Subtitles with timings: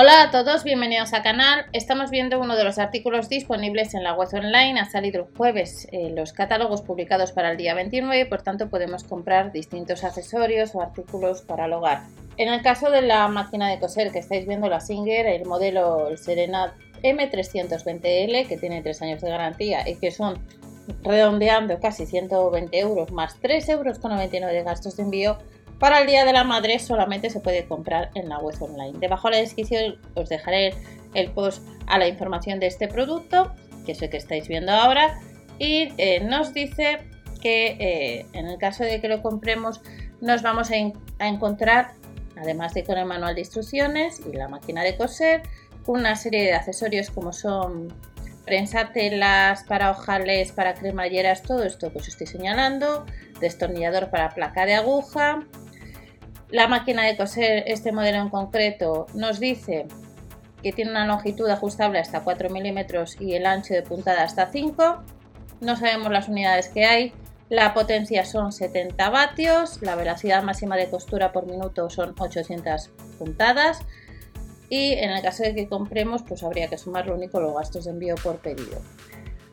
[0.00, 1.66] Hola a todos, bienvenidos al canal.
[1.72, 4.78] Estamos viendo uno de los artículos disponibles en la web online.
[4.78, 8.70] Ha salido el jueves eh, los catálogos publicados para el día 29 y por tanto
[8.70, 12.04] podemos comprar distintos accesorios o artículos para el hogar.
[12.36, 16.16] En el caso de la máquina de coser que estáis viendo, la Singer, el modelo
[16.16, 20.38] Serena M320L que tiene 3 años de garantía y que son
[21.02, 25.38] redondeando casi 120 euros más 3,99 euros de gastos de envío,
[25.78, 28.98] para el Día de la Madre solamente se puede comprar en la web online.
[28.98, 30.74] Debajo de la descripción os dejaré
[31.14, 33.52] el post a la información de este producto,
[33.86, 35.18] que es el que estáis viendo ahora,
[35.58, 36.98] y eh, nos dice
[37.40, 39.80] que eh, en el caso de que lo compremos
[40.20, 41.92] nos vamos a, encontrar,
[42.36, 45.42] además de con el manual de instrucciones y la máquina de coser,
[45.86, 47.88] una serie de accesorios como son
[48.44, 53.04] prensa telas para ojales, para cremalleras, todo esto que os estoy señalando,
[53.40, 55.44] destornillador para placa de aguja,
[56.50, 59.86] la máquina de coser, este modelo en concreto, nos dice
[60.62, 65.02] que tiene una longitud ajustable hasta 4 milímetros y el ancho de puntada hasta 5.
[65.60, 67.12] No sabemos las unidades que hay.
[67.48, 69.80] La potencia son 70 vatios.
[69.82, 73.80] La velocidad máxima de costura por minuto son 800 puntadas.
[74.68, 77.84] Y en el caso de que compremos, pues habría que sumar lo único los gastos
[77.84, 78.82] de envío por pedido.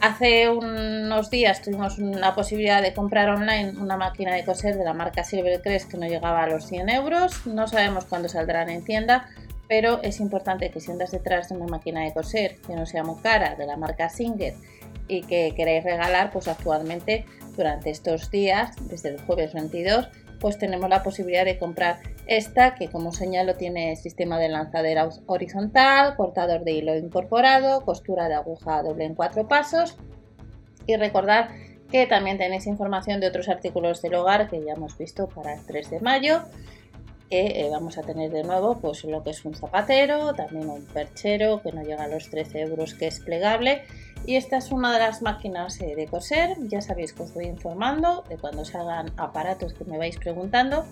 [0.00, 4.94] Hace unos días tuvimos una posibilidad de comprar online una máquina de coser de la
[4.94, 7.46] marca Silvercrest que no llegaba a los 100 euros.
[7.46, 9.28] No sabemos cuándo saldrán en tienda,
[9.68, 13.04] pero es importante que si andas detrás de una máquina de coser que no sea
[13.04, 14.54] muy cara, de la marca Singer,
[15.06, 20.08] y que queréis regalar, pues actualmente durante estos días, desde el jueves 22,
[20.40, 26.16] pues tenemos la posibilidad de comprar esta que como señalo tiene sistema de lanzadera horizontal,
[26.16, 29.96] cortador de hilo incorporado, costura de aguja doble en cuatro pasos.
[30.86, 31.50] Y recordar
[31.90, 35.64] que también tenéis información de otros artículos del hogar que ya hemos visto para el
[35.66, 36.42] 3 de mayo
[37.30, 40.84] que eh, vamos a tener de nuevo pues lo que es un zapatero, también un
[40.86, 43.82] perchero que no llega a los 13 euros que es plegable
[44.26, 47.46] y esta es una de las máquinas eh, de coser, ya sabéis que os voy
[47.46, 50.84] informando de cuando salgan aparatos que me vais preguntando,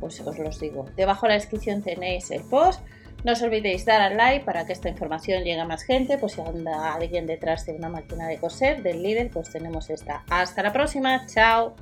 [0.00, 0.86] pues os los digo.
[0.96, 2.80] Debajo de la descripción tenéis el post,
[3.24, 6.34] no os olvidéis dar al like para que esta información llegue a más gente, pues
[6.34, 10.24] si anda alguien detrás de una máquina de coser del líder, pues tenemos esta.
[10.30, 11.74] Hasta la próxima, chao.